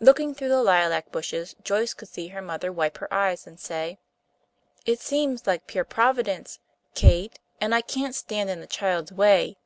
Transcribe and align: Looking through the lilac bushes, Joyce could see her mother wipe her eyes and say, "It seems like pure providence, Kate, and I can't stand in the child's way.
Looking 0.00 0.34
through 0.34 0.48
the 0.48 0.60
lilac 0.64 1.12
bushes, 1.12 1.54
Joyce 1.62 1.94
could 1.94 2.08
see 2.08 2.26
her 2.26 2.42
mother 2.42 2.72
wipe 2.72 2.98
her 2.98 3.14
eyes 3.14 3.46
and 3.46 3.60
say, 3.60 4.00
"It 4.84 4.98
seems 4.98 5.46
like 5.46 5.68
pure 5.68 5.84
providence, 5.84 6.58
Kate, 6.96 7.38
and 7.60 7.72
I 7.72 7.82
can't 7.82 8.16
stand 8.16 8.50
in 8.50 8.58
the 8.60 8.66
child's 8.66 9.12
way. 9.12 9.56